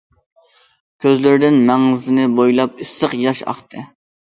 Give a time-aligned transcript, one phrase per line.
[1.05, 3.89] كۆزلىرىدىن مەڭزىنى بويلاپ ئىسسىق ياش ئاقتى.